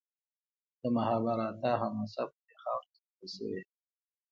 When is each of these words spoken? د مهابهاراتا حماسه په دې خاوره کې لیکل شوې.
د 0.79 0.81
مهابهاراتا 0.95 1.71
حماسه 1.81 2.23
په 2.31 2.37
دې 2.45 2.55
خاوره 2.61 2.85
کې 2.91 2.99
لیکل 3.03 3.27
شوې. 3.35 3.61